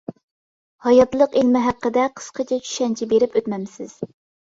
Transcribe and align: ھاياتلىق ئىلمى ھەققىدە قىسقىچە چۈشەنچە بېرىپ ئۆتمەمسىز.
ھاياتلىق 0.85 1.37
ئىلمى 1.43 1.63
ھەققىدە 1.67 2.09
قىسقىچە 2.17 2.61
چۈشەنچە 2.67 3.13
بېرىپ 3.15 3.41
ئۆتمەمسىز. 3.43 3.99